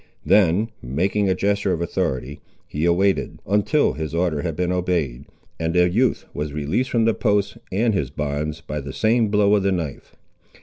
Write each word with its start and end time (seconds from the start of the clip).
Then 0.25 0.71
making 0.81 1.29
a 1.29 1.35
gesture 1.35 1.73
of 1.73 1.79
authority, 1.79 2.41
he 2.67 2.85
awaited, 2.85 3.37
until 3.45 3.93
his 3.93 4.15
order 4.15 4.41
had 4.41 4.55
been 4.55 4.71
obeyed, 4.71 5.25
and 5.59 5.75
the 5.75 5.87
youth 5.87 6.25
was 6.33 6.53
released 6.53 6.89
from 6.89 7.05
the 7.05 7.13
post 7.13 7.59
and 7.71 7.93
his 7.93 8.09
bonds, 8.09 8.61
by 8.61 8.81
the 8.81 8.93
same 8.93 9.27
blow 9.27 9.53
of 9.55 9.61
the 9.61 9.71
knife. 9.71 10.15